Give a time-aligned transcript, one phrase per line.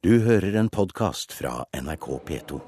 [0.00, 2.58] Du hører en podkast fra NRK P2.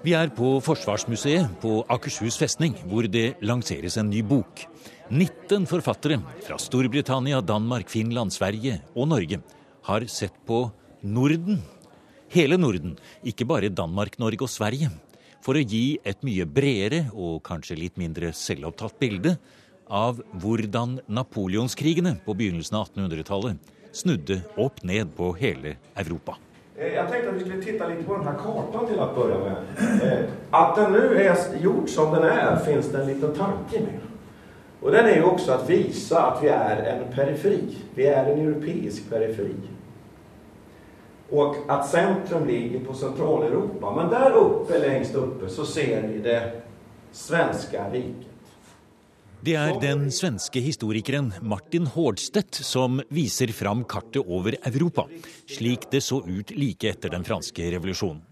[0.00, 4.62] Vi er på Forsvarsmuseet på Akershus festning, hvor det lanseres en ny bok.
[5.10, 6.16] 19 forfattere
[6.46, 9.42] fra Storbritannia, Danmark, Finland, Sverige og Norge
[9.90, 10.62] har sett på
[11.04, 11.60] Norden.
[12.32, 14.88] Hele Norden, ikke bare Danmark, Norge og Sverige.
[15.44, 19.36] For å gi et mye bredere og kanskje litt mindre selvopptatt bilde
[19.92, 26.40] av hvordan napoleonskrigene på begynnelsen av 1800-tallet snudde opp ned på hele Europa.
[26.78, 30.34] Eh, jeg tenkte at vi skulle titta litt på denne kartan til å begynne med.
[30.50, 34.04] Att at den nu er gjort som den er, finns det en liten tanke med.
[34.82, 37.62] Og den er jo også å vise at vi er en periferi.
[37.96, 39.56] Vi er en europeisk periferi.
[41.32, 43.90] Og at centrum ligger på Sentral-Europa.
[43.96, 46.42] Men der oppe, lengst oppe, så ser vi det
[47.12, 48.35] svenska riket.
[49.44, 55.04] Det er den svenske historikeren Martin Hårdstedt som viser fram kartet over Europa,
[55.50, 58.22] slik det så ut like etter den franske revolusjonen.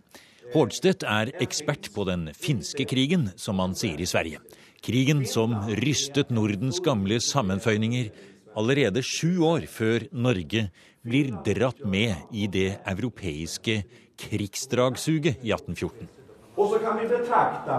[0.55, 4.41] Hårdstedt er ekspert på den finske krigen, som man sier i Sverige.
[4.85, 8.11] Krigen som rystet Nordens gamle sammenføyninger
[8.57, 10.69] allerede sju år før Norge
[11.05, 13.83] blir dratt med i det europeiske
[14.21, 16.09] krigsdragsuget i 1814.
[16.55, 17.79] Og så kan vi betrakte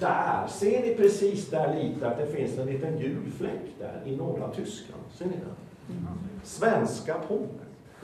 [0.00, 4.16] der ser ni precis där lite att det finns en liten gul fläck där i
[4.16, 5.02] norra Tyskland.
[5.18, 5.54] Ser ni den?
[6.44, 7.48] Svenska Polen.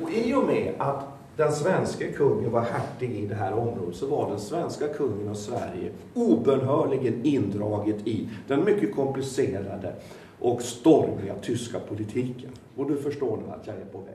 [0.02, 1.04] Och i och med att
[1.36, 5.34] den svenske kungen var hertig i det här området så var den svenska kungen av
[5.34, 9.92] Sverige obönhörligen indraget i den mycket komplicerade
[10.40, 12.50] och stormiga tyska politiken.
[12.76, 14.14] Og du forstår at jeg er på vei.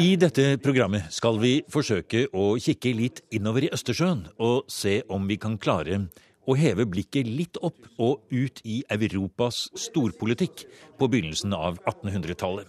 [0.00, 5.28] I dette programmet skal vi forsøke å kikke litt innover i Østersjøen og se om
[5.28, 6.06] vi kan klare
[6.46, 10.66] å heve blikket litt opp og ut i Europas storpolitikk
[10.98, 12.68] på begynnelsen av 1800-tallet.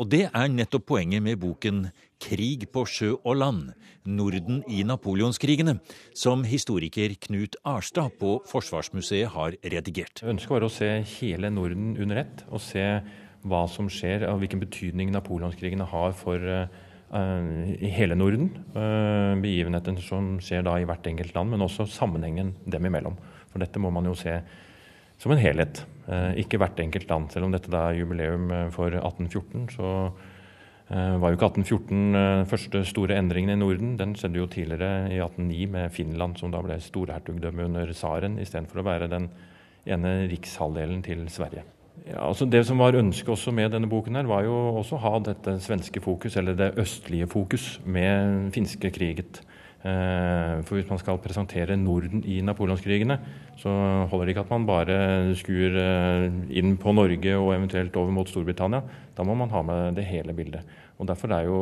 [0.00, 1.90] Og det er nettopp poenget med boken
[2.22, 3.72] 'Krig på sjø og land
[4.06, 5.80] Norden i napoleonskrigene',
[6.14, 10.22] som historiker Knut Arstad på Forsvarsmuseet har redigert.
[10.22, 13.02] Ønsket var å se hele Norden under ett, og se
[13.44, 18.48] hva som skjer, og hvilken betydning napoleonskrigene har for uh, Eh, i hele Norden.
[18.72, 23.18] begivenheten begivenheter som skjer da i hvert enkelt land, men også sammenhengen dem imellom.
[23.52, 24.38] For dette må man jo se
[25.20, 27.30] som en helhet, eh, ikke hvert enkelt land.
[27.30, 30.12] Selv om dette da er jubileum for 1814, så
[30.92, 33.94] var jo ikke 1814 første store endringen i Norden.
[33.96, 38.82] Den skjedde jo tidligere, i 1809, med Finland, som da ble storhertugdømme under tsaren, istedenfor
[38.82, 39.30] å være den
[39.86, 41.64] ene rikshalvdelen til Sverige.
[42.06, 45.02] Ja, altså Det som var ønsket også med denne boken, her, var jo også å
[45.04, 49.42] ha dette svenske fokus, eller det østlige fokus, med finske kriget.
[49.82, 53.16] Eh, for hvis man skal presentere Norden i napoleonskrigene,
[53.58, 53.70] så
[54.10, 54.98] holder det ikke at man bare
[55.38, 56.26] skuer eh,
[56.58, 58.82] inn på Norge og eventuelt over mot Storbritannia.
[59.16, 60.62] Da må man ha med det hele bildet.
[60.98, 61.58] Og Derfor er jo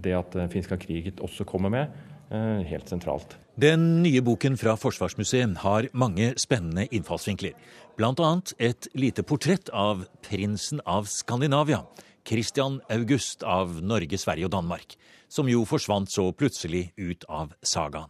[0.00, 1.92] det at finska kriget også kommer med,
[2.32, 3.36] eh, helt sentralt.
[3.60, 7.52] Den nye boken fra Forsvarsmuseet har mange spennende innfallsvinkler.
[7.98, 8.30] Bl.a.
[8.56, 11.82] et lite portrett av prinsen av Skandinavia,
[12.24, 14.96] Christian August av Norge, Sverige og Danmark,
[15.28, 18.08] som jo forsvant så plutselig ut av sagaen.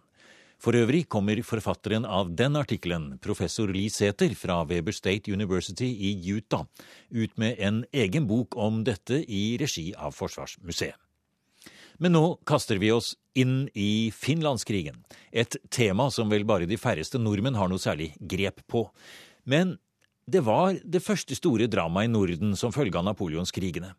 [0.60, 6.14] For øvrig kommer forfatteren av den artikkelen, professor Lee Sæther fra Weber State University i
[6.30, 6.68] Utah,
[7.10, 11.09] ut med en egen bok om dette i regi av Forsvarsmuseet.
[12.00, 17.20] Men nå kaster vi oss inn i finlandskrigen, et tema som vel bare de færreste
[17.20, 18.86] nordmenn har noe særlig grep på.
[19.44, 19.76] Men
[20.30, 23.92] det var det første store dramaet i Norden som følge av napoleonskrigene.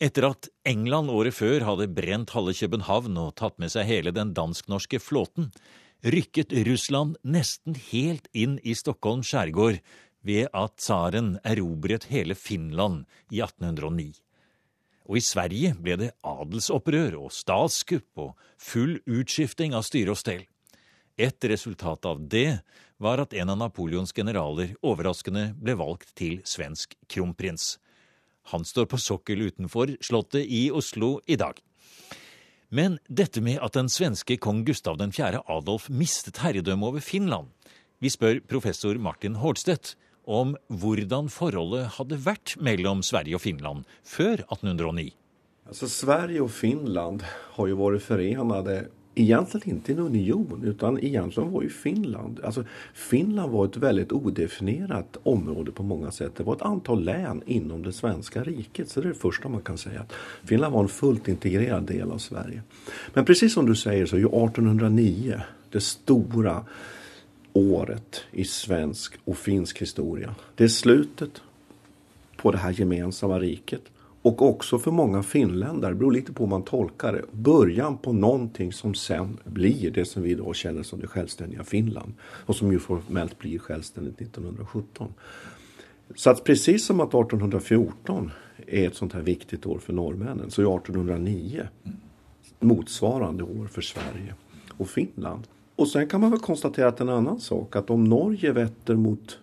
[0.00, 4.32] Etter at England året før hadde brent halve København og tatt med seg hele den
[4.36, 5.50] dansk-norske flåten,
[6.06, 9.82] rykket Russland nesten helt inn i Stockholms skjærgård
[10.24, 14.12] ved at tsaren erobret hele Finland i 1809.
[15.10, 20.44] Og i Sverige ble det adelsopprør og statskupp og full utskifting av styre og stell.
[21.18, 22.60] Et resultat av det
[23.02, 27.74] var at en av Napoleons generaler overraskende ble valgt til svensk kronprins.
[28.54, 31.58] Han står på sokkel utenfor Slottet i Oslo i dag.
[32.70, 35.42] Men dette med at den svenske kong Gustav 4.
[35.50, 37.50] Adolf mistet herredømmet over Finland
[37.98, 39.96] Vi spør professor Martin Hårdstedt
[40.30, 45.10] om hvordan forholdet hadde vært mellom Sverige og Finland før 1809.
[45.70, 48.90] Altså, Sverige og Finland har jo vært forenet
[49.20, 55.16] ikke i en union utan egentlig var ju Finland, alltså Finland var et veldig odefinierat
[55.22, 56.36] område på mange sätt.
[56.36, 59.62] Det var et antall län inom det svenske riket, så det er det første man
[59.62, 60.06] kan säga.
[60.44, 62.62] Finland var en fullt integrerad del av Sverige.
[63.14, 65.40] Men precis som du sier så er ju 1809
[65.70, 66.64] det stora
[67.60, 70.34] året i svensk och finsk historia.
[70.54, 71.42] Det är slutet
[72.36, 73.82] på det här gemensamma riket
[74.22, 78.12] och också för många finländare, det beror lite på hur man tolkar det, början på
[78.12, 82.12] någonting som sen blir det som vi idag känner som det självständiga Finland.
[82.22, 85.14] Och som ju formellt blir självständigt 1917.
[86.14, 88.30] Så att precis som att 1814
[88.66, 91.68] är ett sånt här viktigt år för norrmännen så är 1809
[92.60, 94.34] motsvarande år för Sverige
[94.76, 95.46] och Finland.
[95.80, 99.38] Och sen kan man väl konstatera att en annan sak, att om Norge vetter mot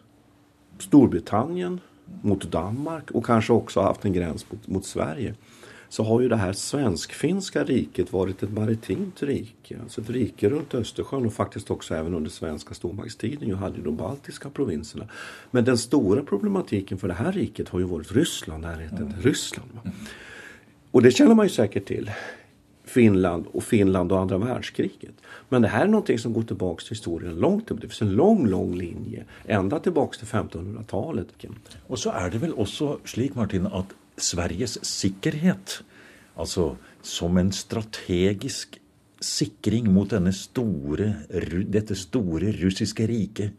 [0.80, 1.80] Storbritannien,
[2.22, 5.36] mot Danmark och kanske också haft en gräns mot, mot Sverige
[5.90, 9.78] så har ju det här svensk-finska riket varit ett maritimt rike.
[9.84, 13.50] Alltså ett rike runt Östersjön och faktiskt också även under svenska stormaktstiden.
[13.50, 15.08] Jag hade de baltiska provinserna.
[15.52, 19.80] Men den stora problematiken för det här riket har ju varit Ryssland, närheten till Ryssland.
[20.92, 22.12] Och det känner man ju säkert till.
[22.88, 25.16] Finland och Finland och andra världskriget.
[25.50, 27.68] Men det här är någonting som går tillbaka till historien långt.
[27.68, 31.28] Det finns en lång, lång linje ända tillbaka till 1500-talet.
[31.88, 35.82] Og så er det vel også slik, Martin, at Sveriges sikkerhet,
[36.36, 36.76] altså
[37.06, 38.80] som en strategisk
[39.22, 41.14] sikring mot denne store,
[41.70, 43.54] dette store russiske riket,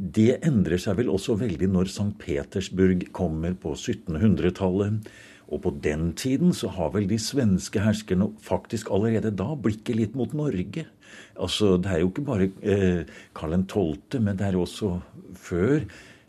[0.00, 2.12] det endrer seg vel også veldig når St.
[2.20, 5.10] Petersburg kommer på 1700-tallet.
[5.50, 10.14] Og på den tiden så har vel de svenske herskerne faktisk allerede da blikket litt
[10.18, 10.86] mot Norge.
[11.34, 13.04] Altså, Det er jo ikke bare eh,
[13.34, 15.00] Karl 12., men det er også
[15.34, 15.82] før.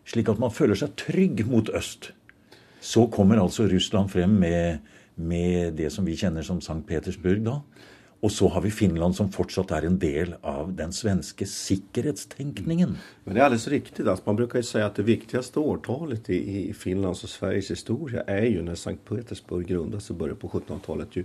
[0.05, 2.11] Slik at man føler seg trygg mot øst.
[2.81, 4.79] Så kommer altså Russland frem med,
[5.15, 6.81] med det som vi kjenner som St.
[6.87, 7.59] Petersburg da.
[8.21, 12.93] Og så har vi Finland som fortsatt er en del av den svenske sikkerhetstenkningen.
[13.23, 14.05] Men det er alldeles riktig.
[14.05, 16.37] Altså, man bruker jo si at det viktigste årtalet i,
[16.69, 21.17] i Finlands og Sveriges historie er jo når Sankt Petersburg grundas i början på 1700-tallet.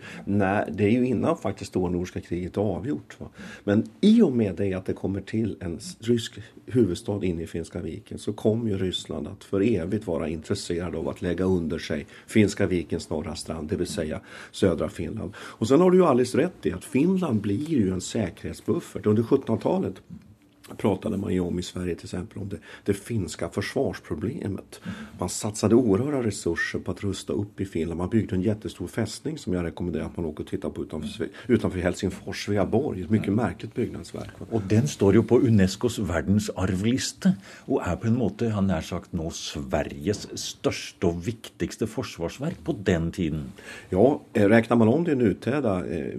[0.73, 3.19] det er jo innan faktisk det nordiske kriget er avgjort.
[3.21, 3.29] Va?
[3.65, 5.77] Men i og med det at det kommer til en
[6.09, 6.41] rysk
[6.73, 11.07] huvudstad inne i Finska viken så kommer jo Ryssland at for evigt være interessert av
[11.07, 14.13] å legge under seg Finska vikens norra strand, det Si
[14.53, 15.35] södra Finland.
[15.59, 19.07] Og så har du jo alldeles rett i att Finland blir ju en säkerhetsbuffert.
[19.07, 20.03] Under 1700-talet
[20.77, 24.81] pratade man ju om i Sverige till exempel om det, det finska försvarsproblemet.
[25.19, 27.99] Man satsade oerhörda resurser på att rusta upp i Finland.
[27.99, 31.29] Man byggde en jättestor fästning som jag rekommenderar att man åker och tittar på utanför,
[31.47, 33.03] utanför Helsingfors, Sveaborg.
[33.03, 34.31] Ett mycket märkligt byggnadsverk.
[34.51, 37.33] Och den står ju på Unescos världsarvliste
[37.65, 42.73] och är på en måte, han nær sagt nå, Sveriges största och viktigaste försvarsverk på
[42.73, 43.53] den tiden.
[43.91, 46.15] Ja, eh, räknar man om det i nutida eh,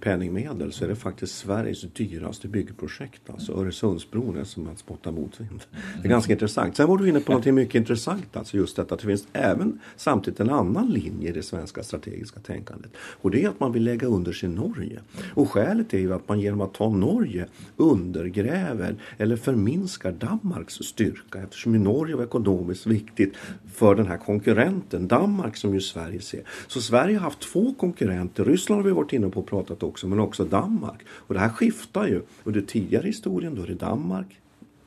[0.00, 3.30] penningmedel så är det faktiskt Sveriges dyraste byggprojekt.
[3.30, 5.62] Alltså Öresund Öresundsbron som att spotta motvind.
[6.02, 6.76] Det är ganska intressant.
[6.76, 9.80] Sen var du inne på något mycket intressant, alltså just detta att det finns även
[9.96, 12.90] samtidigt en annan linje i det svenska strategiska tänkandet.
[12.96, 15.00] Och det är att man vill lägga under sig Norge.
[15.34, 17.46] Och skälet är ju att man genom att ta Norge
[17.76, 23.34] undergräver eller förminskar Danmarks styrka eftersom ju Norge var ekonomiskt viktigt
[23.74, 26.42] för den här konkurrenten Danmark som ju Sverige ser.
[26.66, 30.06] Så Sverige har haft två konkurrenter, Ryssland har vi varit inne på och pratat också,
[30.06, 31.00] men också Danmark.
[31.08, 34.42] Och det här skiftar ju under tidigare historien, då är det Danmark,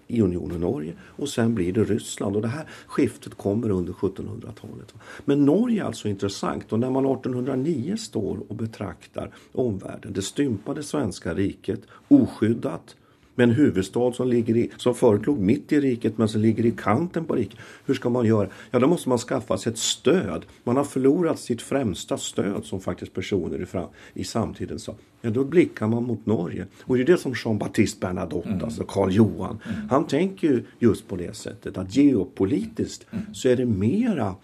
[0.07, 2.35] i unionen Norge och sen blir det Ryssland.
[2.35, 4.93] Och det här skiftet kommer under 1700-talet.
[5.25, 10.83] Men Norge är alltså intressant och när man 1809 står och betraktar omvärlden, det stympade
[10.83, 12.95] svenska riket, oskyddat,
[13.35, 16.65] med en huvudstad som, ligger i, som förut låg mitt i riket men som ligger
[16.65, 17.59] i kanten på riket.
[17.85, 18.49] Hur ska man gjøre?
[18.71, 20.45] Ja, da måste man skaffa sig ett stöd.
[20.63, 24.95] Man har förlorat sitt främsta stöd som faktiskt personer i, fram, i samtiden sa.
[25.21, 26.65] Ja, då blickar man mot Norge.
[26.81, 28.63] Och det är det som Jean-Baptiste Bernadotte, mm.
[28.63, 29.89] alltså Karl Johan, mm.
[29.89, 33.33] han tänker ju just på det sättet att geopolitiskt mm.
[33.33, 34.35] så är det mera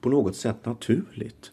[0.00, 1.52] på något sätt naturligt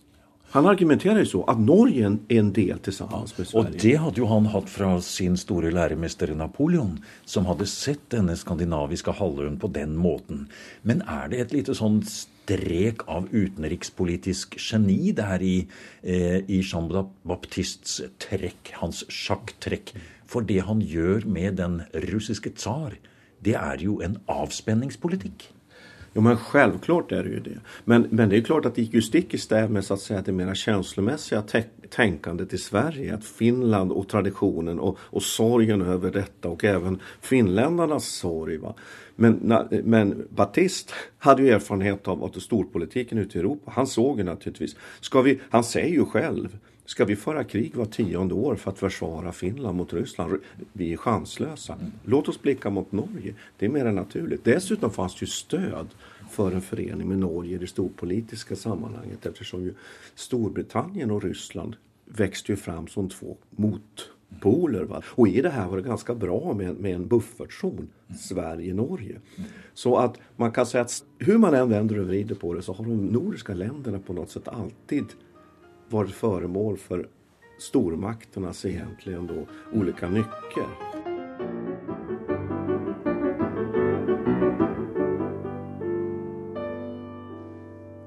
[0.49, 3.69] han argumenterer jo så at Norge er en del tillsammans med Sverige.
[3.75, 6.95] Og det hadde jo han hatt fra sin store læremester Napoleon,
[7.29, 10.47] som hadde sett denne skandinaviske halvøen på den måten.
[10.81, 15.67] Men er det et lite sånn strek av utenrikspolitisk geni det här i,
[16.01, 16.89] eh, i Jean
[17.23, 19.93] Baptists trekk, hans sjakktrekk?
[20.25, 22.97] For det han gjør med den russiske tsar,
[23.41, 25.53] det er jo en avspänningspolitik.
[26.13, 27.59] Jo men självklart är det ju det.
[27.85, 29.99] Men, men det är klart att det gick ju stick i stäv med så att
[29.99, 31.43] säga det mera känslomässiga
[31.89, 33.13] tänkandet i Sverige.
[33.13, 38.57] Att Finland och traditionen och, och sorgen över detta och även finländarnas sorg.
[38.57, 38.75] Va?
[39.15, 43.71] Men, men Batist hade ju erfarenhet av, av storpolitiken ute i Europa.
[43.75, 46.57] Han såg ju naturligtvis, ska vi, han säger ju själv
[46.89, 50.39] Ska vi föra krig var tionde år för att försvara Finland mot Ryssland?
[50.73, 51.77] Vi är chanslösa.
[52.05, 53.35] Låt oss blicka mot Norge.
[53.57, 54.43] Det är mer naturligt.
[54.43, 55.87] Dessutom fanns ju stöd
[56.31, 59.73] för en förening med Norge i det storpolitiska sammanhanget eftersom ju
[60.15, 64.83] Storbritannien och Ryssland växte ju fram som två motpoler.
[64.83, 65.01] Va?
[65.05, 69.19] Och i det här var det ganska bra med, med en buffertzon, Sverige-Norge.
[69.73, 72.73] Så att man kan säga att hur man än vänder och vrider på det så
[72.73, 75.05] har de nordiska länderna på något sätt alltid
[75.91, 77.07] varit föremål för
[77.59, 79.47] stormakternas egentligen då
[79.79, 80.65] olika nycker.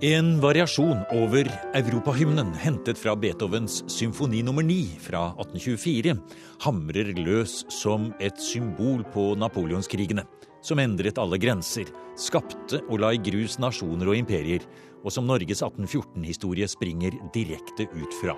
[0.05, 6.17] En variasjon over europahymnen hentet fra Beethovens symfoni nummer 9 fra 1824
[6.59, 10.25] hamrer løs som et symbol på napoleonskrigene,
[10.63, 14.65] som endret alle grenser, skapte og la i grus nasjoner og imperier,
[15.03, 18.37] og som Norges 1814-historie springer direkte ut fra.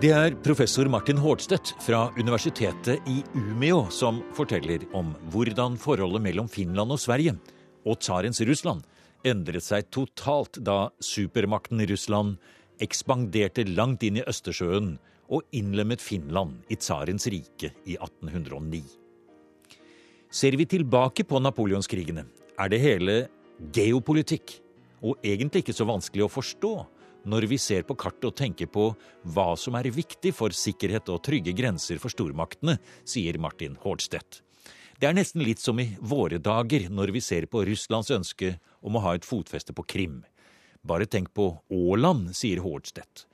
[0.00, 6.48] Det er professor Martin Hårdstedt fra universitetet i Umeå som forteller om hvordan forholdet mellom
[6.48, 7.34] Finland og Sverige
[7.84, 8.86] og tsarens Russland
[9.28, 12.38] endret seg totalt da supermakten Russland
[12.80, 14.94] ekspanderte langt inn i Østersjøen
[15.30, 18.82] og innlemmet Finland i tsarens rike i 1809.
[20.30, 22.24] Ser vi tilbake på napoleonskrigene,
[22.58, 23.14] er det hele
[23.74, 24.58] geopolitikk,
[25.02, 26.74] og egentlig ikke så vanskelig å forstå
[27.30, 28.90] når vi ser på kartet og tenker på
[29.34, 34.40] hva som er viktig for sikkerhet og trygge grenser for stormaktene, sier Martin Hårdstedt.
[35.00, 38.96] Det er nesten litt som i våre dager når vi ser på Russlands ønske om
[38.96, 40.20] å ha et fotfeste på Krim.
[40.84, 43.26] Bare tenk på Åland, sier Hårdstedt.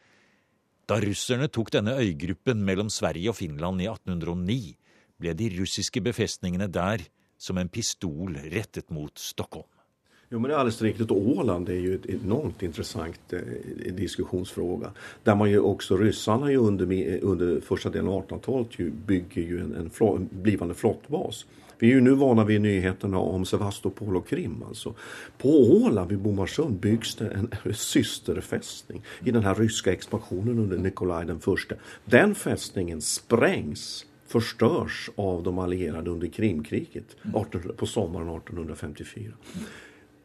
[0.86, 4.76] Da russerne tok denne øygruppen mellom Sverige og Finland i 1809,
[5.18, 7.02] ble de russiske befestningene der
[7.38, 9.66] som en pistol rettet mot Stockholm.
[10.30, 11.12] Jo, men det er alldeles riktigt.
[11.14, 14.90] Åland er jo et enormt interessant eh, diskussionsfråga.
[15.26, 16.86] Der man jo også, ryssarna under,
[17.22, 21.44] under første delen av 1800-talet bygger jo en, en, en blivende flottbas.
[21.78, 24.62] Vi är ju nu vana vid nyheterna om Sevastopol och Krim.
[24.62, 24.94] Alltså.
[25.38, 31.26] På Åland vid Bomarsund byggs det en, systerfästning i den här ryska expansionen under Nikolaj
[31.26, 31.74] den första.
[32.04, 39.32] Den fästningen sprängs förstörs av de allierade under Krimkriget 18, på sommaren 1854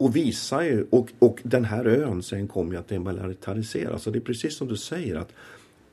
[0.01, 4.03] och visar ju, och, och den här ön sen kommer ju att demilitariseras.
[4.03, 5.33] Så det är precis som du säger att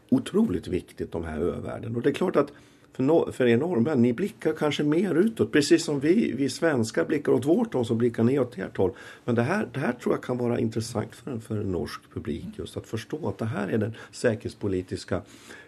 [0.08, 1.96] otroligt viktigt de här övärlden.
[1.96, 2.52] Och det är klart att
[3.32, 5.52] för er norrmän, ni blickar kanske mer utåt.
[5.52, 8.92] Precis som vi, vi svenskar blickar åt vårt håll så blickar ni åt ert håll.
[9.24, 12.00] Men det här, det här tror jag kan vara intressant för en, för en norsk
[12.14, 15.22] publik just att förstå att det här är den säkerhetspolitiska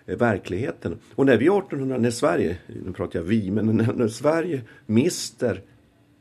[0.07, 0.99] eh, verkligheten.
[1.15, 5.63] Och när vi 1800, när Sverige, nu pratar jag vi, men när, när Sverige mister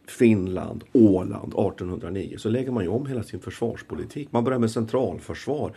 [0.07, 4.31] Finland, Åland 1809 så lägger man ju om hela sin försvarspolitik.
[4.31, 5.73] Man börjar med centralförsvar.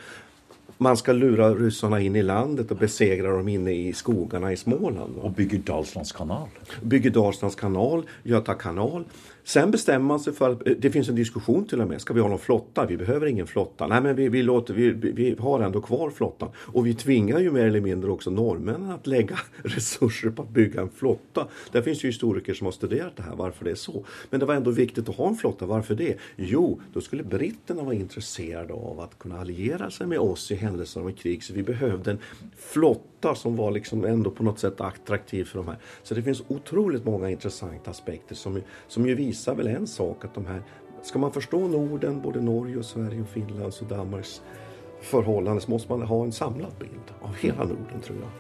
[0.83, 5.21] Man skal lura russerne inn i landet og besegra dem inne i skogene i Småland.
[5.23, 6.49] Og bygge Dalslands kanal.
[6.83, 9.05] Dalslandskanal, Dalslands kanal, Göta kanal.
[9.45, 12.01] Sen bestämmer man sig för eh, det finns en diskussion till och med.
[12.01, 12.87] Ska vi ha någon flotta?
[12.87, 13.87] Vi behöver ingen flotta.
[13.87, 16.49] Nej, men vi, vi, låter, vi, vi har ändå kvar flottan.
[16.57, 20.81] Och vi tvingar ju mer eller mindre också norrmännen att lägga resurser på att bygga
[20.81, 21.47] en flotta.
[21.73, 24.05] Där finns ju historiker som har studerat det här, varför det är så.
[24.31, 25.67] Men det var ändå viktigt att ha en flotta.
[25.67, 26.17] Varför det?
[26.37, 31.01] Jo, då skulle britterna vara intresserade av att kunna alliera sig med oss i händelse
[31.01, 31.45] av krig.
[31.45, 32.19] Så vi behövde en
[32.57, 35.77] flotta som var liksom ändå på något sätt attraktiv för de här.
[36.03, 40.25] Så det finns otroligt många intressanta aspekter som, som ju visar visar väl en sak
[40.25, 40.63] att de här,
[41.03, 44.43] ska man förstå Norden, både Norge och Sverige och Finlands och Danmarks
[45.01, 48.31] förhållanden så måste man ha en samlad bild av hela Norden tror jag.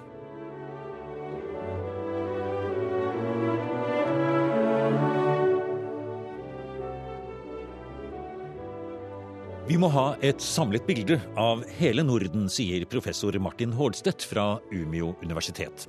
[9.68, 15.14] Vi må ha et samlet bilde av hele Norden, sier professor Martin Hårdstedt fra Umeå
[15.22, 15.88] universitet.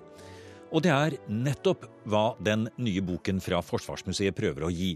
[0.74, 4.96] Og det er nettopp hva den nye boken fra Forsvarsmuseet prøver å gi.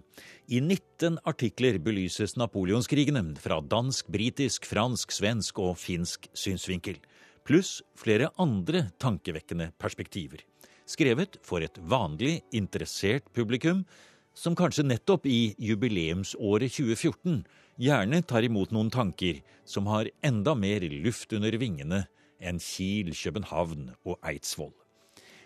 [0.49, 6.97] I 19 artikler belyses napoleonskrigene fra dansk, britisk, fransk, svensk og finsk synsvinkel.
[7.45, 10.41] Pluss flere andre tankevekkende perspektiver.
[10.89, 13.85] Skrevet for et vanlig, interessert publikum,
[14.33, 17.43] som kanskje nettopp i jubileumsåret 2014
[17.77, 22.07] gjerne tar imot noen tanker som har enda mer luft under vingene
[22.41, 24.73] enn Kiel, København og Eidsvoll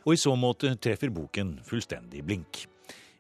[0.06, 2.66] og i så måte treffer boken fullstendig blink.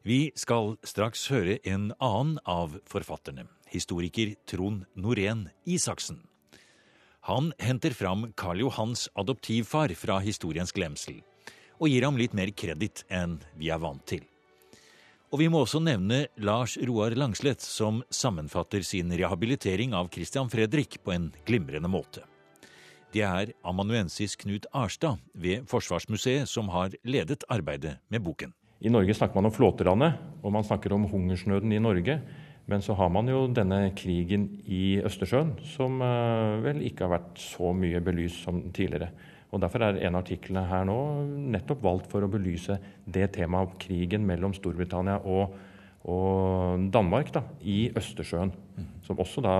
[0.01, 6.23] Vi skal straks høre en annen av forfatterne, historiker Trond Norén Isaksen.
[7.29, 11.19] Han henter fram Karl Johans adoptivfar fra historiens glemsel,
[11.77, 14.25] og gir ham litt mer kreditt enn vi er vant til.
[15.31, 20.97] Og vi må også nevne Lars Roar Langslett, som sammenfatter sin rehabilitering av Christian Fredrik
[21.05, 22.25] på en glimrende måte.
[23.11, 28.53] Det er amanuensis Knut Arstad ved Forsvarsmuseet som har ledet arbeidet med boken.
[28.79, 32.21] I Norge snakker man om flåterandet, og man snakker om hungersnøden i Norge.
[32.71, 35.99] Men så har man jo denne krigen i Østersjøen, som
[36.63, 39.11] vel ikke har vært så mye belyst som tidligere.
[39.51, 40.97] Og Derfor er en av artiklene her nå
[41.51, 45.57] nettopp valgt for å belyse det temaet krigen mellom Storbritannia og,
[46.09, 48.53] og Danmark da, i Østersjøen.
[49.05, 49.55] Som også da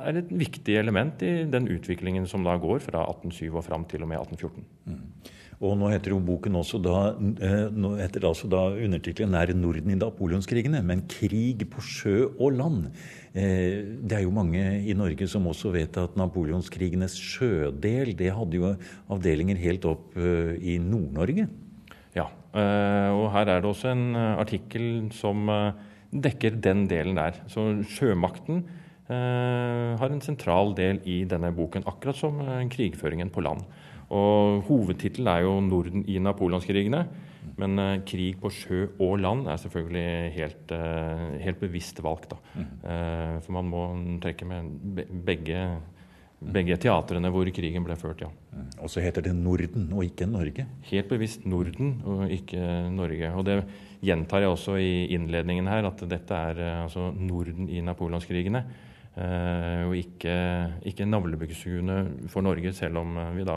[0.00, 4.02] er et viktig element i den utviklingen som da går fra 1807 og fram til
[4.02, 4.64] og med 1814.
[4.86, 5.36] Mm.
[5.60, 6.98] Og nå heter jo boken også da,
[7.44, 12.30] eh, nå heter det altså da undertittelen 'Nær 'Norden i napoleonskrigene', men krig på sjø
[12.40, 12.86] og land.
[13.34, 18.56] Eh, det er jo mange i Norge som også vet at napoleonskrigenes sjødel det hadde
[18.56, 18.74] jo
[19.10, 21.46] avdelinger helt opp eh, i Nord-Norge.
[22.16, 22.26] Ja,
[23.14, 25.46] og her er det også en artikkel som
[26.10, 27.36] dekker den delen der.
[27.46, 28.64] Så sjømakten
[29.10, 33.62] har en sentral del i denne boken, akkurat som krigføringen på land.
[34.10, 37.04] Og Hovedtittelen er jo 'Norden i napoleonskrigene'.
[37.60, 40.72] Men krig på sjø og land er selvfølgelig helt,
[41.40, 42.34] helt bevisst valgt.
[42.56, 43.84] Uh, for man må
[44.22, 45.60] trekke med begge,
[46.40, 48.30] begge teatrene hvor krigen ble ført, ja.
[48.80, 50.66] Og så heter det Norden og ikke Norge?
[50.88, 52.60] Helt bevisst Norden og ikke
[52.94, 53.32] Norge.
[53.36, 53.58] Og det
[54.00, 58.64] gjentar jeg også i innledningen her, at dette er altså Norden i napoleonskrigene.
[59.18, 60.34] Eh, og ikke,
[60.86, 63.56] ikke navlebeskuende for Norge, selv om eh, vi da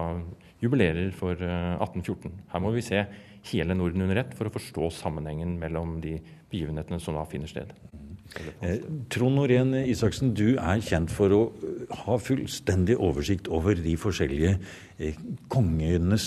[0.64, 2.32] jubilerer for 1814.
[2.32, 3.04] Eh, Her må vi se
[3.52, 6.18] hele Norden under ett for å forstå sammenhengen mellom de
[6.52, 7.70] begivenhetene som da finner sted.
[8.62, 8.80] Eh,
[9.14, 14.56] Trond Norén Isaksen, du er kjent for å eh, ha fullstendig oversikt over de forskjellige
[14.98, 15.20] eh,
[15.54, 16.26] kongenes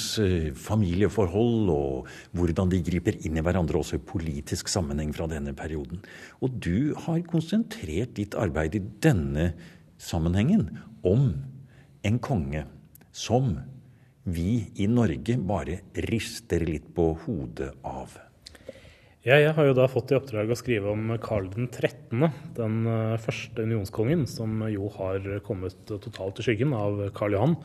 [0.60, 6.02] familieforhold, og hvordan de griper inn i hverandre, også i politisk sammenheng fra denne perioden.
[6.42, 9.50] Og du har konsentrert ditt arbeid i denne
[9.98, 10.68] sammenhengen
[11.06, 11.32] om
[12.06, 12.66] en konge
[13.16, 13.56] som
[14.26, 18.14] vi i Norge bare rister litt på hodet av.
[19.26, 22.20] Ja, jeg har jo da fått i oppdrag å skrive om Karl 13.,
[22.54, 27.56] den eh, første unionskongen, som jo har kommet totalt i skyggen av Karl Johan,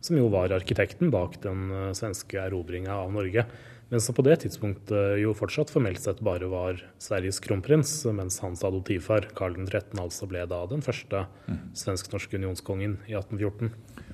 [0.00, 3.44] som jo var arkitekten bak den eh, svenske erobringa av Norge.
[3.92, 8.64] Men som på det tidspunktet jo fortsatt formelt sett bare var Sveriges kronprins, mens hans
[8.64, 9.92] adoptivfar Karl 13.
[10.00, 11.58] altså ble da den første mm.
[11.76, 13.68] svensk-norske unionskongen i 1814.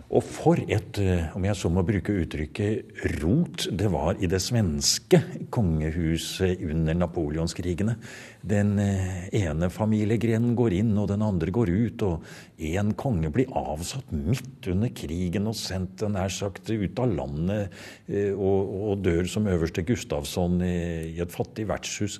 [0.08, 4.40] Og for et, eh, om jeg så må bruke uttrykket, rot det var i det
[4.40, 5.20] svenske
[5.52, 7.98] kongehuset under napoleonskrigene.
[8.40, 12.06] Den eh, ene familiegrenen går inn, og den andre går ut.
[12.08, 12.24] Og
[12.56, 18.32] én konge blir avsatt midt under krigen og sendt nær sagt ut av landet eh,
[18.32, 22.16] og, og dør som øverste Gustavsson i et fattig vertshus.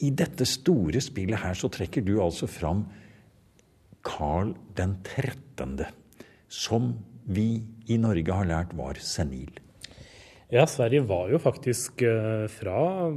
[0.00, 2.86] I dette store spillet her så trekker du altså fram
[4.02, 6.00] Carl den 13
[6.52, 6.92] som
[7.24, 9.52] vi i Norge har lært var senil.
[10.52, 13.08] Ja, Sverige var jo faktisk eh, fra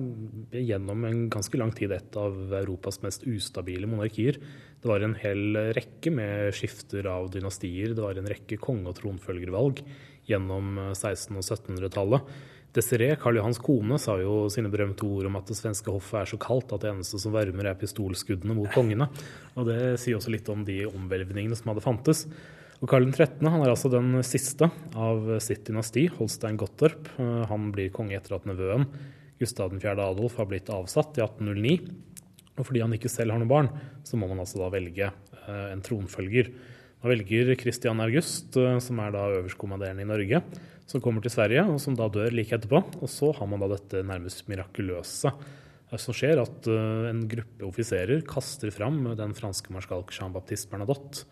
[0.56, 4.40] gjennom en ganske lang tid et av Europas mest ustabile monarkier.
[4.80, 7.92] Det var en hel rekke med skifter av dynastier.
[7.92, 9.84] Det var en rekke konge- og tronfølgervalg
[10.32, 12.36] gjennom 1600- og 1700-tallet.
[12.76, 16.32] Desiree, Karl Johans kone, sa jo sine berømte ord om at det svenske hoffet er
[16.32, 19.08] så kaldt at det eneste som varmer, er pistolskuddene mot kongene.
[19.56, 22.26] Og det sier også litt om de omhvelvningene som hadde fantes.
[22.84, 23.40] Og Karl 13.
[23.48, 24.68] han er altså den siste
[25.00, 27.08] av sitt dynasti, Holstein Gottorp.
[27.22, 28.84] Eh, han blir konge etter at nevøen,
[29.40, 29.96] Gustav 4.
[29.96, 31.78] Adolf, har blitt avsatt i 1809.
[32.56, 33.70] Og fordi han ikke selv har noen barn,
[34.08, 36.52] så må man altså da velge eh, en tronfølger.
[37.04, 40.44] Man velger Christian August, eh, som er da øverstkommanderende i Norge,
[40.86, 42.84] som kommer til Sverige, og som da dør like etterpå.
[43.00, 45.32] Og så har man da dette nærmest mirakuløse
[45.96, 51.24] som skjer, at en gruppe offiserer kaster fram den franske marskalk Jean-Baptiste Bernadotte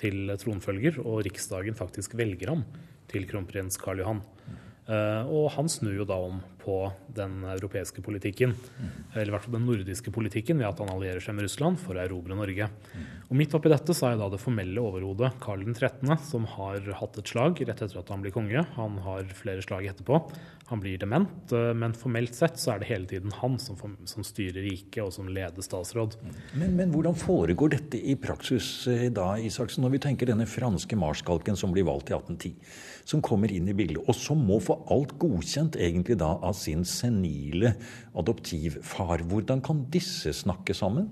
[0.00, 2.66] til tronfølger, og riksdagen faktisk velger ham
[3.10, 4.22] til kronprins Karl Johan.
[4.84, 6.74] Uh, og han snur jo da om på
[7.16, 8.52] den europeiske politikken,
[9.14, 11.96] eller i hvert fall den nordiske politikken, ved at han allierer seg med Russland for
[11.96, 12.68] å erobre Norge.
[13.30, 17.16] Og Midt oppi dette så er da det formelle overhodet Karl 13., som har hatt
[17.20, 18.64] et slag rett etter at han blir konge.
[18.76, 20.20] Han har flere slag etterpå.
[20.70, 23.76] Han blir dement, uh, men formelt sett så er det hele tiden han som,
[24.08, 26.16] som styrer riket, og som leder statsråd.
[26.56, 30.96] Men, men, hvordan foregår dette i praksis eh, da, Isaksen, når vi tenker denne franske
[30.96, 32.54] marskalken som blir valgt i 1810?
[33.04, 36.84] som kommer inn i bildet, og som må få alt godkjent egentlig da av sin
[36.88, 37.74] senile
[38.16, 39.24] adoptivfar.
[39.28, 41.10] Hvordan kan disse snakke sammen?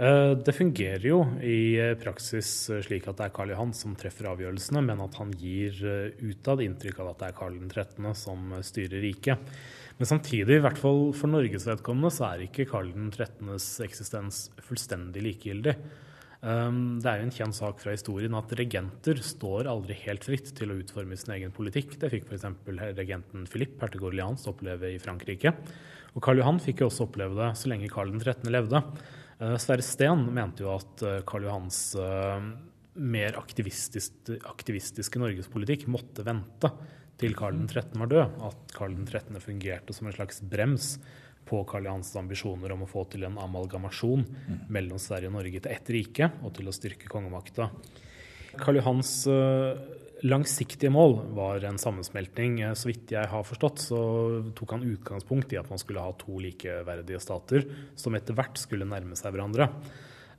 [0.00, 2.48] Eh, det fungerer jo i eh, praksis
[2.86, 6.62] slik at det er Karl Johan som treffer avgjørelsene, men at han gir eh, utad
[6.64, 8.08] inntrykk av at det er Karl 13.
[8.16, 9.52] som styrer riket.
[9.98, 15.22] Men samtidig, i hvert fall for Norges vedkommende, så er ikke Karl 13.s eksistens fullstendig
[15.28, 15.76] likegyldig.
[16.42, 20.48] Um, det er jo en kjent sak fra historien at regenter står aldri helt fritt
[20.58, 21.94] til å utforme sin egen politikk.
[22.02, 22.48] Det fikk f.eks.
[22.98, 25.54] regenten Philippe, hertug Orleans, oppleve i Frankrike.
[26.16, 28.50] Og Karl Johan fikk jo også oppleve det så lenge Karl 13.
[28.50, 28.82] levde.
[29.58, 31.78] Sverre Steen mente jo at Karl Johans
[32.92, 36.70] mer aktivistisk, aktivistiske norgespolitikk måtte vente
[37.20, 37.96] til Karl 13.
[38.00, 38.36] var død.
[38.48, 39.40] At Karl 13.
[39.42, 40.96] fungerte som en slags brems
[41.48, 44.24] på Karl Johans ambisjoner om å få til en amalgamasjon
[44.72, 47.70] mellom Sverige og Norge til ett rike, og til å styrke kongemakta.
[48.60, 49.12] Karl Johans
[50.26, 52.60] langsiktige mål var en sammensmelting.
[52.62, 54.00] Eh, så vidt jeg har forstått, så
[54.56, 57.66] tok han utgangspunkt i at man skulle ha to likeverdige stater
[57.98, 59.70] som etter hvert skulle nærme seg hverandre.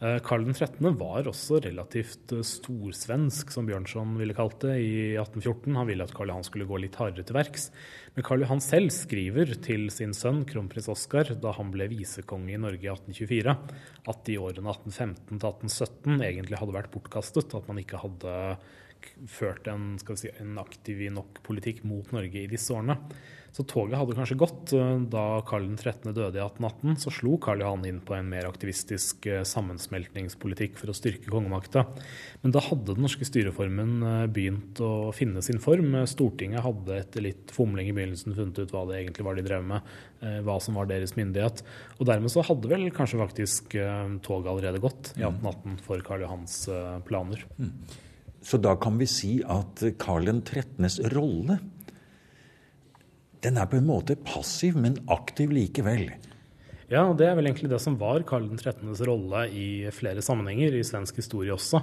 [0.03, 0.83] Eh, Karl 13.
[0.99, 5.77] var også relativt eh, storsvensk, som Bjørnson ville kalt det, i 1814.
[5.77, 7.69] Han ville at Karl Johan skulle gå litt hardere til verks.
[8.15, 12.59] Men Karl Johan selv skriver til sin sønn kronprins Oskar da han ble visekonge i
[12.59, 13.55] Norge i 1824,
[14.11, 17.55] at de årene 1815 til 1817 egentlig hadde vært bortkastet.
[17.55, 18.35] At man ikke hadde
[19.29, 22.99] ført en, si, en aktiv nok politikk mot Norge i disse årene.
[23.53, 24.71] Så toget hadde kanskje gått.
[24.73, 26.09] Eh, da Karl 13.
[26.09, 30.89] døde i 1818, så slo Karl Johan inn på en mer aktivistisk eh, sammensmeltningspolitikk for
[30.89, 31.85] å styrke kongemakta.
[32.41, 35.93] Men da hadde den norske styreformen eh, begynt å finne sin form.
[36.09, 39.67] Stortinget hadde etter litt fomling i begynnelsen funnet ut hva det egentlig var de drev
[39.69, 39.93] med,
[40.47, 41.61] hva som var deres myndighet.
[41.99, 43.75] Og dermed så hadde vel kanskje faktisk
[44.23, 46.55] toget allerede gått i 1818 for Karl Johans
[47.05, 47.43] planer.
[47.59, 47.73] Mm.
[48.43, 51.61] Så da kan vi si at Karl 13.s rolle
[53.43, 56.05] den er på en måte passiv, men aktiv likevel.
[56.91, 60.75] Ja, og det er vel egentlig det som var Karl 13.s rolle i flere sammenhenger,
[60.75, 61.81] i svensk historie også.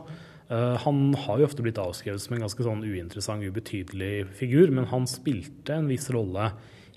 [0.51, 4.88] Uh, han har jo ofte blitt avskrevet som en ganske sånn uinteressant, ubetydelig figur, men
[4.90, 6.51] han spilte en viss rolle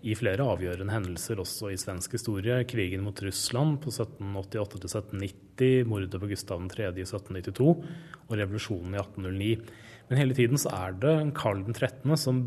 [0.03, 2.57] i flere avgjørende hendelser også i svensk historie.
[2.67, 6.89] Krigen mot Russland på 1788-1790, mordet på Gustav 3.
[6.91, 7.69] i 1792
[8.27, 9.53] og revolusjonen i 1809.
[10.09, 12.17] Men hele tiden så er det Karl 13.
[12.19, 12.43] som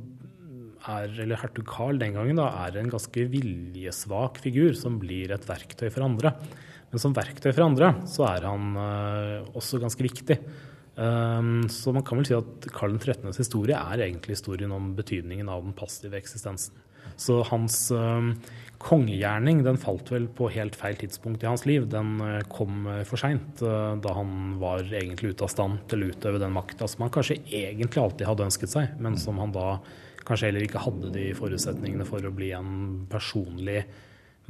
[0.87, 5.49] er, eller hertug Karl den gangen, da, er en ganske viljesvak figur som blir et
[5.49, 6.35] verktøy for andre.
[6.93, 10.39] Men som verktøy for andre så er han uh, også ganske viktig.
[10.97, 15.49] Um, så man kan vel si at Karl 13.s historie er egentlig historien om betydningen
[15.53, 16.77] av den passive eksistensen.
[17.21, 18.33] Så hans uh,
[18.83, 21.87] kongegjerning den falt vel på helt feil tidspunkt i hans liv.
[21.93, 26.43] Den uh, kom for seint, da han var egentlig ute av stand til å utøve
[26.43, 29.79] den makta som han kanskje egentlig alltid hadde ønsket seg, men som han da
[30.27, 33.85] kanskje heller ikke hadde de forutsetningene for å bli en personlig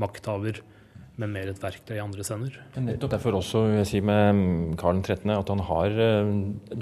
[0.01, 0.61] makthaver,
[1.17, 2.57] men mer et verktøy i andres hender.
[2.77, 5.33] Nettopp derfor også vil jeg si med Karl 13.
[5.33, 6.33] at han har eh,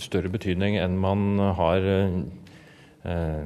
[0.02, 3.44] større betydning enn man har eh,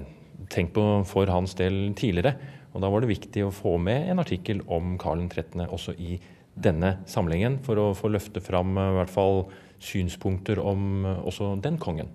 [0.52, 2.36] tenkt på for hans del tidligere.
[2.74, 5.66] Og Da var det viktig å få med en artikkel om Karl 13.
[5.66, 6.18] også i
[6.58, 9.44] denne samlingen, for å få løfte fram eh, i hvert fall
[9.78, 12.10] synspunkter om også den kongen.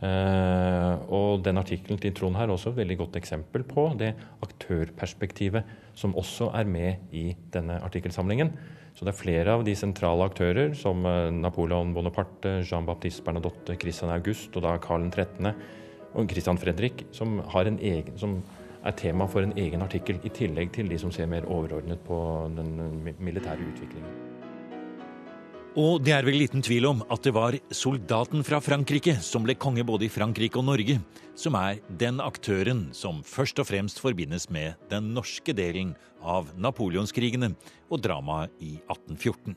[0.00, 4.10] Uh, og den artikkelen til Trond her er også et veldig godt eksempel på det
[4.44, 5.64] aktørperspektivet
[5.96, 8.52] som også er med i denne artikkelsamlingen.
[8.96, 14.12] Så det er flere av de sentrale aktører, som eh, Napoleon Bonaparte, Jean-Baptiste Bernadotte, Christian
[14.12, 15.52] August og da Karl 13.
[16.16, 18.38] og Christian Fredrik, som, egen, som
[18.86, 22.18] er tema for en egen artikkel, i tillegg til de som ser mer overordnet på
[22.56, 24.24] den militære utviklingen.
[25.76, 29.58] Og det er vel liten tvil om at det var soldaten fra Frankrike som ble
[29.60, 30.96] konge både i Frankrike og Norge,
[31.36, 35.92] som er den aktøren som først og fremst forbindes med den norske delen
[36.24, 37.52] av napoleonskrigene
[37.90, 39.52] og dramaet i 1814.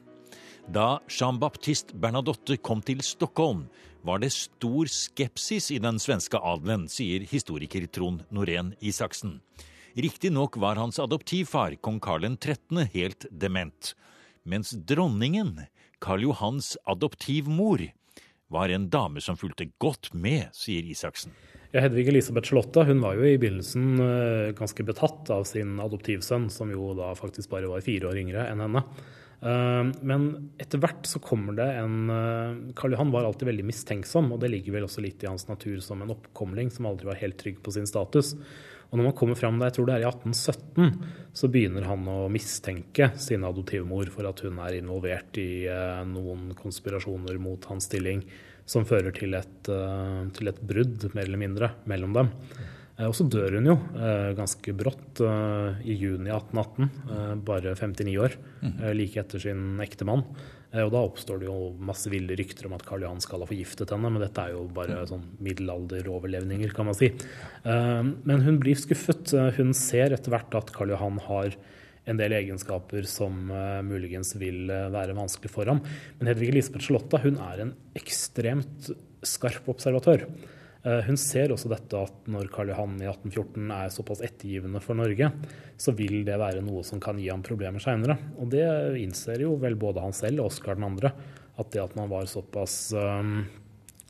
[0.75, 3.69] Da Jean-Baptiste Bernadotte kom til Stockholm,
[4.01, 9.39] var det stor skepsis i den svenske adelen, sier historiker Trond Norén Isaksen.
[9.99, 13.95] Riktignok var hans adoptivfar, kong Karl 13., helt dement.
[14.43, 15.65] Mens dronningen
[15.99, 17.83] Karl Johans adoptivmor
[18.47, 21.33] var en dame som fulgte godt med, sier Isaksen.
[21.71, 26.47] Ja, Hedvig Elisabeth Charlotta hun var jo i begynnelsen uh, ganske betatt av sin adoptivsønn,
[26.49, 28.81] som jo da faktisk bare var fire år yngre enn henne.
[29.39, 30.25] Uh, men
[30.59, 34.49] etter hvert så kommer det en uh, Karl Johan var alltid veldig mistenksom, og det
[34.51, 37.61] ligger vel også litt i hans natur som en oppkomling som aldri var helt trygg
[37.63, 38.33] på sin status.
[38.89, 42.07] Og når man kommer fram der, jeg tror det er i 1817, så begynner han
[42.09, 47.85] å mistenke sin adoptivmor for at hun er involvert i eh, noen konspirasjoner mot hans
[47.85, 48.23] stilling
[48.69, 52.33] som fører til et, eh, til et brudd, mer eller mindre, mellom dem.
[52.99, 57.75] Eh, og så dør hun jo eh, ganske brått eh, i juni 1818, eh, bare
[57.79, 58.79] 59 år, mm.
[58.97, 60.25] like etter sin ektemann.
[60.69, 63.89] Og da oppstår det jo masse ville rykter om at Karl Johan skal ha forgiftet
[63.89, 67.09] henne, men dette er jo bare sånn middelalderoverlevninger, kan man si.
[67.65, 69.33] Men hun blir skuffet.
[69.57, 71.57] Hun ser etter hvert at Karl Johan har
[72.05, 73.49] en del egenskaper som
[73.89, 75.81] muligens vil være vanskelig for ham.
[76.21, 78.93] Men Hedvig Elisabeth Charlotta hun er en ekstremt
[79.25, 80.29] skarp observatør.
[80.85, 84.99] Eh, hun ser også dette at når Karl Johan i 1814 er såpass ettergivende for
[84.99, 85.31] Norge,
[85.79, 88.17] så vil det være noe som kan gi ham problemer seinere.
[88.39, 88.65] Og det
[89.01, 91.13] innser jo vel både han selv og Oskar 2.,
[91.59, 92.93] at det at man var såpass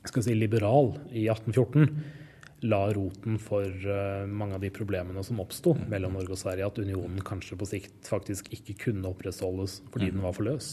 [0.06, 2.19] skal si, liberal i 1814
[2.66, 5.84] la roten for uh, mange av de problemene som oppsto mm.
[5.92, 10.16] mellom Norge og Sverige, at unionen kanskje på sikt faktisk ikke kunne opprettholdes fordi mm.
[10.16, 10.70] den var for løs.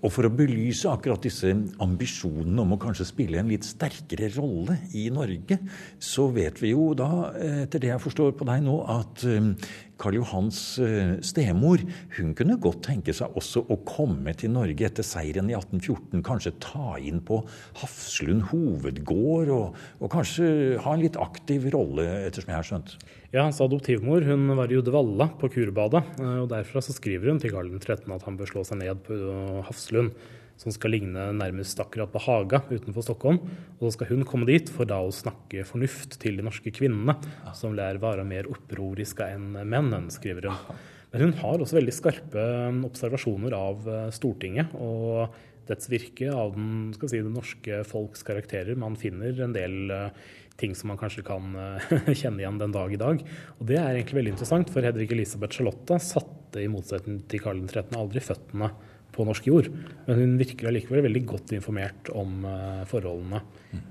[0.00, 4.80] Og for å belyse akkurat disse ambisjonene om å kanskje spille en litt sterkere rolle
[4.98, 5.60] i Norge,
[6.02, 7.30] så vet vi jo da,
[7.64, 9.52] etter det jeg forstår på deg nå, at um,
[10.00, 11.82] Karl Johans eh, stemor
[12.16, 16.24] hun kunne godt tenke seg også å komme til Norge etter seieren i 1814.
[16.26, 17.42] Kanskje ta inn på
[17.82, 22.96] Hafslund hovedgård, og, og kanskje ha en litt aktiv rolle, ettersom jeg har skjønt.
[23.30, 26.02] Ja, Hans adoptivmor hun var i Uddevalla, på Kurbadet.
[26.18, 28.08] Eh, og Derfra så skriver hun til Karl 13.
[28.16, 29.20] at han bør slå seg ned på
[29.68, 30.14] Hafslund
[30.60, 33.40] som skal ligne nærmest akkurat på Haga utenfor Stockholm.
[33.78, 37.16] Og så skal hun komme dit for da å snakke fornuft til de norske kvinnene,
[37.56, 40.82] som lær være mer opproriske enn mennene, skriver hun.
[41.10, 45.32] Men hun har også veldig skarpe um, observasjoner av uh, Stortinget og
[45.70, 48.78] dets virke, av den, si, det norske folks karakterer.
[48.78, 50.12] Man finner en del uh,
[50.60, 53.24] ting som man kanskje kan uh, kjenne igjen den dag i dag.
[53.58, 57.64] Og det er egentlig veldig interessant, for Hedvig Elisabeth Charlotte satte i motsetning til Karl
[57.66, 57.90] 13.
[57.98, 58.70] aldri føttene
[59.14, 59.70] på norsk jord.
[60.06, 63.42] Men hun virker allikevel veldig godt informert om eh, forholdene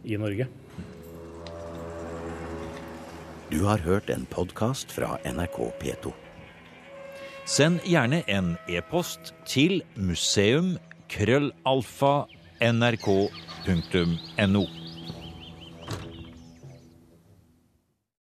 [0.05, 0.49] i Norge.
[3.49, 6.11] Du har hørt en podkast fra NRK P2.
[7.49, 10.75] Send gjerne en e-post til museum
[11.09, 12.27] krøllalfa
[12.61, 14.63] nrk.no.